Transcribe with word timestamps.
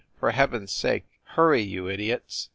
"For 0.19 0.31
heaven 0.31 0.63
s 0.63 0.71
sake 0.71 1.05
hurry, 1.25 1.61
you 1.61 1.87
idiots 1.87 2.49